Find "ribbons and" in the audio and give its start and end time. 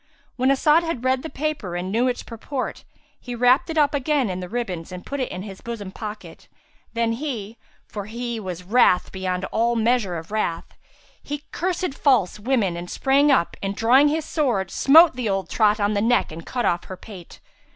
4.49-5.05